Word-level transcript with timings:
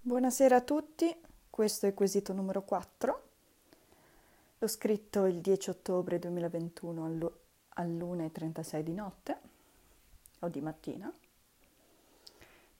Buonasera 0.00 0.56
a 0.56 0.60
tutti, 0.62 1.14
questo 1.50 1.86
è 1.86 1.92
quesito 1.92 2.32
numero 2.32 2.62
4. 2.62 3.22
L'ho 4.58 4.66
scritto 4.68 5.26
il 5.26 5.40
10 5.40 5.70
ottobre 5.70 6.20
2021 6.20 7.04
all'1.36 7.70 8.80
di 8.80 8.94
notte 8.94 9.38
o 10.38 10.48
di 10.48 10.60
mattina. 10.60 11.12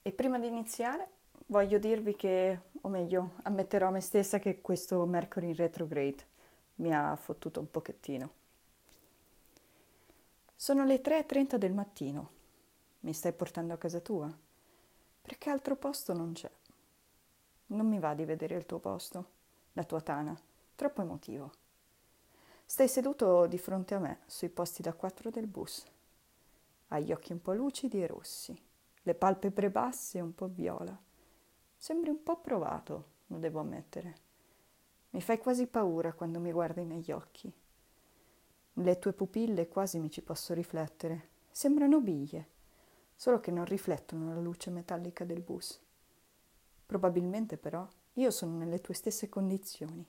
E 0.01 0.13
prima 0.13 0.39
di 0.39 0.47
iniziare 0.47 1.09
voglio 1.47 1.79
dirvi 1.79 2.15
che, 2.15 2.61
o 2.81 2.89
meglio, 2.89 3.33
ammetterò 3.43 3.89
a 3.89 3.91
me 3.91 4.01
stessa 4.01 4.39
che 4.39 4.61
questo 4.61 5.05
Mercury 5.05 5.49
in 5.49 5.57
retrograde 5.57 6.25
mi 6.77 6.95
ha 6.95 7.17
fottuto 7.17 7.59
un 7.59 7.69
pochettino. 7.69 8.33
Sono 10.55 10.85
le 10.85 11.03
3.30 11.03 11.57
del 11.57 11.73
mattino. 11.73 12.31
Mi 13.01 13.13
stai 13.13 13.33
portando 13.33 13.75
a 13.75 13.77
casa 13.77 13.99
tua? 13.99 14.33
Perché 15.21 15.51
altro 15.51 15.75
posto 15.77 16.15
non 16.15 16.33
c'è. 16.33 16.51
Non 17.71 17.87
mi 17.87 17.99
va 17.99 18.15
di 18.15 18.25
vedere 18.25 18.55
il 18.55 18.65
tuo 18.65 18.79
posto, 18.79 19.27
la 19.73 19.85
tua 19.85 20.01
tana, 20.01 20.39
troppo 20.75 21.03
emotivo. 21.03 21.53
Stai 22.65 22.89
seduto 22.89 23.47
di 23.47 23.59
fronte 23.59 23.95
a 23.95 23.99
me, 23.99 24.21
sui 24.27 24.49
posti 24.49 24.81
da 24.81 24.95
quattro 24.95 25.29
del 25.29 25.47
bus. 25.47 25.85
Hai 26.89 27.05
gli 27.05 27.13
occhi 27.13 27.33
un 27.33 27.43
po' 27.43 27.53
lucidi 27.53 28.03
e 28.03 28.07
rossi, 28.07 28.59
le 29.03 29.15
palpebre 29.15 29.71
basse 29.71 30.17
e 30.17 30.23
un 30.23 30.35
po' 30.35 30.49
viola. 30.49 30.99
Sembri 31.77 32.09
un 32.09 32.23
po' 32.23 32.41
provato, 32.41 33.05
lo 33.27 33.39
devo 33.39 33.61
ammettere. 33.61 34.15
Mi 35.11 35.21
fai 35.21 35.39
quasi 35.39 35.67
paura 35.67 36.15
quando 36.15 36.41
mi 36.41 36.53
guardi 36.53 36.85
negli 36.85 37.13
occhi. 37.13 37.53
Le 38.73 38.99
tue 38.99 39.13
pupille 39.13 39.69
quasi 39.69 39.99
mi 39.99 40.11
ci 40.11 40.23
posso 40.23 40.55
riflettere. 40.55 41.29
Sembrano 41.51 42.01
biglie, 42.01 42.49
solo 43.15 43.41
che 43.41 43.51
non 43.51 43.67
riflettono 43.67 44.33
la 44.33 44.41
luce 44.41 44.71
metallica 44.71 45.25
del 45.25 45.43
bus. 45.43 45.79
Probabilmente 46.89 47.59
però 47.59 47.87
io 48.15 48.31
sono 48.31 48.57
nelle 48.57 48.81
tue 48.81 48.95
stesse 48.95 49.29
condizioni. 49.29 50.09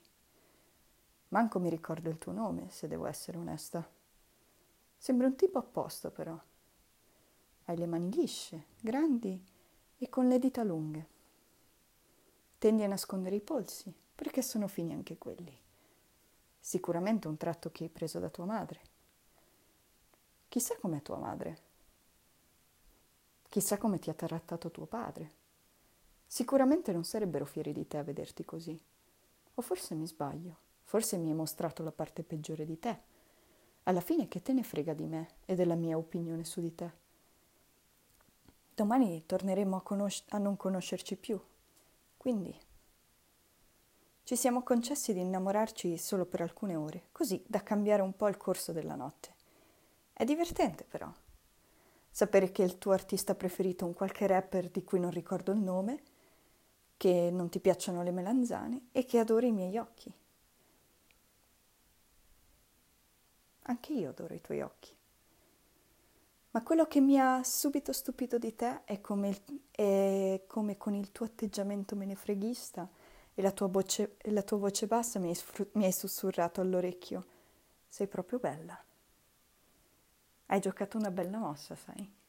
Manco 1.28 1.58
mi 1.58 1.68
ricordo 1.68 2.08
il 2.08 2.16
tuo 2.16 2.32
nome, 2.32 2.70
se 2.70 2.88
devo 2.88 3.04
essere 3.04 3.36
onesta. 3.36 3.86
Sembri 4.96 5.26
un 5.26 5.36
tipo 5.36 5.58
apposta 5.58 6.10
però. 6.10 6.40
Hai 7.66 7.76
le 7.76 7.84
mani 7.84 8.10
lisce, 8.12 8.68
grandi 8.80 9.44
e 9.98 10.08
con 10.08 10.26
le 10.26 10.38
dita 10.38 10.62
lunghe. 10.62 11.08
Tendi 12.56 12.82
a 12.82 12.88
nascondere 12.88 13.36
i 13.36 13.42
polsi, 13.42 13.94
perché 14.14 14.40
sono 14.40 14.66
fini 14.66 14.94
anche 14.94 15.18
quelli. 15.18 15.54
Sicuramente 16.58 17.28
un 17.28 17.36
tratto 17.36 17.70
che 17.70 17.84
hai 17.84 17.90
preso 17.90 18.18
da 18.20 18.30
tua 18.30 18.46
madre. 18.46 18.80
Chissà 20.48 20.78
com'è 20.78 21.02
tua 21.02 21.18
madre. 21.18 21.58
Chissà 23.50 23.76
come 23.76 23.98
ti 23.98 24.08
ha 24.08 24.14
trattato 24.14 24.70
tuo 24.70 24.86
padre. 24.86 25.39
Sicuramente 26.32 26.92
non 26.92 27.02
sarebbero 27.02 27.44
fieri 27.44 27.72
di 27.72 27.88
te 27.88 27.96
a 27.96 28.04
vederti 28.04 28.44
così. 28.44 28.80
O 29.54 29.62
forse 29.62 29.96
mi 29.96 30.06
sbaglio, 30.06 30.58
forse 30.84 31.16
mi 31.16 31.26
hai 31.26 31.34
mostrato 31.34 31.82
la 31.82 31.90
parte 31.90 32.22
peggiore 32.22 32.64
di 32.64 32.78
te. 32.78 32.96
Alla 33.82 34.00
fine 34.00 34.28
che 34.28 34.40
te 34.40 34.52
ne 34.52 34.62
frega 34.62 34.94
di 34.94 35.06
me 35.06 35.30
e 35.44 35.56
della 35.56 35.74
mia 35.74 35.98
opinione 35.98 36.44
su 36.44 36.60
di 36.60 36.72
te? 36.72 36.92
Domani 38.72 39.26
torneremo 39.26 39.74
a, 39.74 39.82
conosc- 39.82 40.32
a 40.32 40.38
non 40.38 40.56
conoscerci 40.56 41.16
più. 41.16 41.38
Quindi 42.16 42.56
ci 44.22 44.36
siamo 44.36 44.62
concessi 44.62 45.12
di 45.12 45.18
innamorarci 45.18 45.98
solo 45.98 46.26
per 46.26 46.42
alcune 46.42 46.76
ore, 46.76 47.08
così 47.10 47.42
da 47.44 47.64
cambiare 47.64 48.02
un 48.02 48.14
po' 48.14 48.28
il 48.28 48.36
corso 48.36 48.70
della 48.70 48.94
notte. 48.94 49.34
È 50.12 50.22
divertente 50.22 50.84
però. 50.84 51.12
Sapere 52.08 52.52
che 52.52 52.62
il 52.62 52.78
tuo 52.78 52.92
artista 52.92 53.34
preferito 53.34 53.84
è 53.84 53.88
un 53.88 53.94
qualche 53.94 54.28
rapper 54.28 54.70
di 54.70 54.84
cui 54.84 55.00
non 55.00 55.10
ricordo 55.10 55.50
il 55.50 55.58
nome 55.58 56.02
che 57.00 57.30
non 57.32 57.48
ti 57.48 57.60
piacciono 57.60 58.02
le 58.02 58.10
melanzane 58.10 58.88
e 58.92 59.06
che 59.06 59.18
adori 59.18 59.46
i 59.46 59.52
miei 59.52 59.78
occhi. 59.78 60.12
Anche 63.62 63.92
io 63.94 64.10
adoro 64.10 64.34
i 64.34 64.40
tuoi 64.42 64.60
occhi. 64.60 64.94
Ma 66.50 66.62
quello 66.62 66.84
che 66.84 67.00
mi 67.00 67.18
ha 67.18 67.42
subito 67.42 67.94
stupito 67.94 68.36
di 68.36 68.54
te 68.54 68.84
è 68.84 69.00
come, 69.00 69.28
il, 69.30 69.60
è 69.70 70.42
come 70.46 70.76
con 70.76 70.92
il 70.92 71.10
tuo 71.10 71.24
atteggiamento 71.24 71.96
menefreghista 71.96 72.86
e 73.32 73.40
la 73.40 73.52
tua 73.52 73.68
voce, 73.68 74.18
la 74.24 74.42
tua 74.42 74.58
voce 74.58 74.86
bassa 74.86 75.18
mi 75.18 75.30
hai, 75.30 75.68
mi 75.72 75.86
hai 75.86 75.92
sussurrato 75.92 76.60
all'orecchio. 76.60 77.24
Sei 77.88 78.08
proprio 78.08 78.38
bella. 78.38 78.78
Hai 80.44 80.60
giocato 80.60 80.98
una 80.98 81.10
bella 81.10 81.38
mossa, 81.38 81.74
sai? 81.76 82.19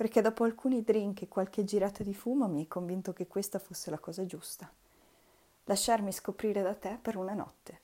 Perché 0.00 0.22
dopo 0.22 0.44
alcuni 0.44 0.82
drink 0.82 1.20
e 1.20 1.28
qualche 1.28 1.62
girata 1.62 2.02
di 2.02 2.14
fumo 2.14 2.48
mi 2.48 2.60
hai 2.60 2.66
convinto 2.66 3.12
che 3.12 3.26
questa 3.26 3.58
fosse 3.58 3.90
la 3.90 3.98
cosa 3.98 4.24
giusta. 4.24 4.72
Lasciarmi 5.64 6.10
scoprire 6.10 6.62
da 6.62 6.74
te 6.74 6.98
per 7.02 7.18
una 7.18 7.34
notte. 7.34 7.78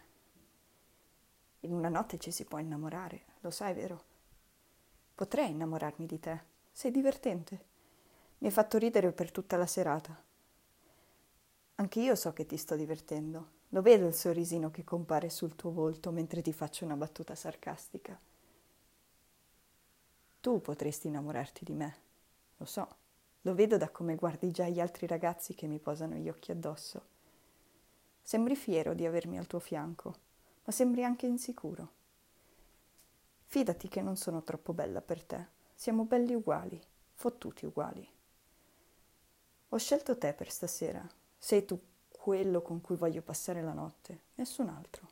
In 1.61 1.75
una 1.75 1.91
notte 1.91 2.17
ci 2.17 2.31
si 2.31 2.47
può 2.47 2.57
innamorare, 2.57 3.25
lo 3.41 3.51
sai, 3.51 3.75
vero? 3.75 4.03
Potrei 5.15 5.51
innamorarmi 5.51 6.07
di 6.07 6.19
te. 6.19 6.41
Sei 6.73 6.91
divertente. 6.91 7.65
Mi 8.39 8.47
hai 8.47 8.53
fatto 8.55 8.79
ridere 8.79 9.13
per 9.13 9.31
tutta 9.31 9.59
la 9.59 9.67
serata. 9.67 10.19
Anche 11.75 12.01
io 12.01 12.15
so 12.15 12.33
che 12.33 12.47
ti 12.47 12.57
sto 12.57 12.77
divertendo. 12.77 13.49
Lo 13.69 13.83
vedo 13.83 14.07
il 14.07 14.15
sorrisino 14.15 14.71
che 14.71 14.85
compare 14.85 15.29
sul 15.29 15.55
tuo 15.55 15.71
volto 15.71 16.11
mentre 16.13 16.41
ti 16.41 16.55
faccio 16.55 16.87
una 16.87 16.97
battuta 16.97 17.35
sarcastica. 17.35 18.19
Tu 20.41 20.61
potresti 20.63 21.09
innamorarti 21.09 21.63
di 21.63 21.75
me. 21.75 22.05
Lo 22.57 22.65
so, 22.65 22.89
lo 23.43 23.55
vedo 23.55 23.77
da 23.77 23.91
come 23.91 24.17
guardi 24.17 24.51
già 24.51 24.67
gli 24.69 24.81
altri 24.81 25.07
ragazzi 25.07 25.55
che 25.55 25.67
mi 25.67 25.79
posano 25.79 26.15
gli 26.15 26.29
occhi 26.29 26.51
addosso. 26.51 27.15
Sembri 28.23 28.57
fiero 28.57 28.95
di 28.95 29.07
avermi 29.07 29.39
al 29.39 29.47
tuo 29.47 29.61
fianco, 29.61 30.15
ma 30.65 30.73
sembri 30.73 31.05
anche 31.05 31.27
insicuro. 31.27 31.93
Fidati 33.45 33.89
che 33.89 34.03
non 34.03 34.17
sono 34.17 34.43
troppo 34.43 34.73
bella 34.73 35.01
per 35.01 35.23
te. 35.23 35.47
Siamo 35.75 36.05
belli 36.05 36.35
uguali, 36.35 36.83
fottuti 37.15 37.67
uguali. 37.67 38.09
Ho 39.69 39.77
scelto 39.79 40.19
te 40.19 40.33
per 40.33 40.51
stasera. 40.51 41.07
Sei 41.39 41.65
tu 41.65 41.79
quello 42.11 42.63
con 42.63 42.81
cui 42.81 42.97
voglio 42.97 43.23
passare 43.23 43.63
la 43.63 43.73
notte, 43.73 44.23
nessun 44.35 44.69
altro. 44.69 45.07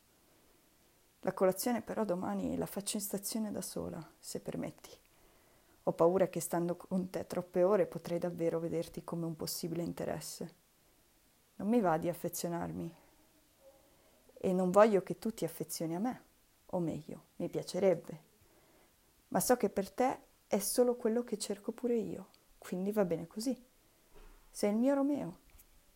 La 1.21 1.33
colazione 1.33 1.83
però 1.83 2.05
domani 2.05 2.57
la 2.57 2.67
faccio 2.67 2.97
in 2.97 3.03
stazione 3.03 3.53
da 3.53 3.63
sola, 3.63 4.05
se 4.19 4.41
permetti. 4.41 4.91
Ho 5.87 5.93
paura 5.93 6.29
che 6.29 6.41
stando 6.41 6.77
con 6.77 7.11
te 7.11 7.27
troppe 7.27 7.63
ore 7.63 7.87
potrei 7.87 8.19
davvero 8.19 8.59
vederti 8.59 9.05
come 9.05 9.27
un 9.27 9.37
possibile 9.37 9.83
interesse. 9.83 10.55
Non 11.57 11.69
mi 11.69 11.81
va 11.81 11.99
di 11.99 12.09
affezionarmi 12.09 12.95
e 14.33 14.53
non 14.53 14.71
voglio 14.71 15.03
che 15.03 15.19
tu 15.19 15.33
ti 15.33 15.45
affezioni 15.45 15.95
a 15.95 15.99
me, 15.99 16.23
o 16.67 16.79
meglio, 16.79 17.25
mi 17.37 17.49
piacerebbe. 17.49 18.33
Ma 19.29 19.41
so 19.41 19.57
che 19.57 19.69
per 19.69 19.91
te 19.91 20.21
è 20.47 20.59
solo 20.59 20.97
quello 20.97 21.23
che 21.23 21.39
cerco 21.39 21.73
pure 21.73 21.97
io, 21.97 22.29
quindi 22.59 22.91
va 22.91 23.05
bene 23.05 23.27
così. 23.27 23.55
Sei 24.51 24.71
il 24.71 24.77
mio 24.77 24.95
Romeo, 24.95 25.39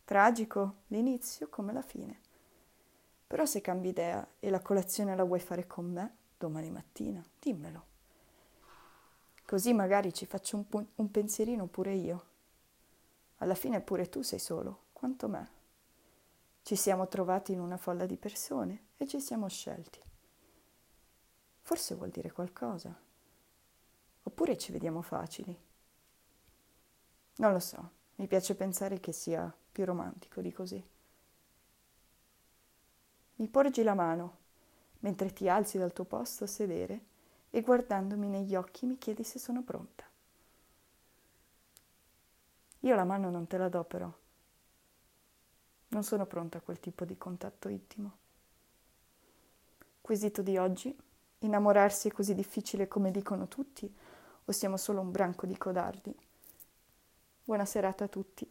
tragico 0.04 0.82
l'inizio 0.88 1.48
come 1.48 1.72
la 1.72 1.82
fine. 1.82 2.20
Però 3.26 3.44
se 3.44 3.60
cambi 3.60 3.88
idea 3.88 4.26
e 4.38 4.50
la 4.50 4.60
colazione 4.60 5.14
la 5.14 5.24
vuoi 5.24 5.40
fare 5.40 5.66
con 5.66 5.86
me, 5.86 6.16
domani 6.36 6.70
mattina, 6.70 7.24
dimmelo. 7.38 7.96
Così 9.48 9.72
magari 9.72 10.12
ci 10.12 10.26
faccio 10.26 10.56
un, 10.58 10.86
un 10.96 11.10
pensierino 11.10 11.68
pure 11.68 11.94
io. 11.94 12.26
Alla 13.36 13.54
fine 13.54 13.80
pure 13.80 14.10
tu 14.10 14.20
sei 14.20 14.38
solo, 14.38 14.88
quanto 14.92 15.26
me. 15.26 15.50
Ci 16.60 16.76
siamo 16.76 17.08
trovati 17.08 17.52
in 17.52 17.60
una 17.60 17.78
folla 17.78 18.04
di 18.04 18.18
persone 18.18 18.88
e 18.98 19.06
ci 19.06 19.18
siamo 19.22 19.48
scelti. 19.48 20.02
Forse 21.62 21.94
vuol 21.94 22.10
dire 22.10 22.30
qualcosa. 22.30 22.94
Oppure 24.24 24.58
ci 24.58 24.70
vediamo 24.70 25.00
facili. 25.00 25.58
Non 27.36 27.50
lo 27.50 27.60
so, 27.60 27.90
mi 28.16 28.26
piace 28.26 28.54
pensare 28.54 29.00
che 29.00 29.12
sia 29.12 29.50
più 29.72 29.86
romantico 29.86 30.42
di 30.42 30.52
così. 30.52 30.84
Mi 33.36 33.48
porgi 33.48 33.82
la 33.82 33.94
mano 33.94 34.36
mentre 34.98 35.32
ti 35.32 35.48
alzi 35.48 35.78
dal 35.78 35.94
tuo 35.94 36.04
posto 36.04 36.44
a 36.44 36.48
sedere 36.48 37.16
e 37.58 37.62
guardandomi 37.62 38.28
negli 38.28 38.54
occhi 38.54 38.86
mi 38.86 38.98
chiedi 38.98 39.24
se 39.24 39.40
sono 39.40 39.64
pronta. 39.64 40.04
Io 42.80 42.94
la 42.94 43.02
mano 43.02 43.30
non 43.30 43.48
te 43.48 43.58
la 43.58 43.68
do 43.68 43.82
però. 43.82 44.08
Non 45.88 46.04
sono 46.04 46.24
pronta 46.26 46.58
a 46.58 46.60
quel 46.60 46.78
tipo 46.78 47.04
di 47.04 47.18
contatto 47.18 47.68
intimo. 47.68 48.16
Quesito 50.00 50.40
di 50.42 50.56
oggi, 50.56 50.96
innamorarsi 51.40 52.06
è 52.06 52.12
così 52.12 52.36
difficile 52.36 52.86
come 52.86 53.10
dicono 53.10 53.48
tutti 53.48 53.92
o 54.44 54.52
siamo 54.52 54.76
solo 54.76 55.00
un 55.00 55.10
branco 55.10 55.44
di 55.44 55.58
codardi? 55.58 56.16
Buona 57.42 57.64
serata 57.64 58.04
a 58.04 58.08
tutti. 58.08 58.48